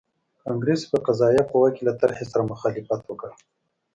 [0.43, 3.29] کانګریس په قضایه قوه کې له طرحې سره مخالفت وکړ.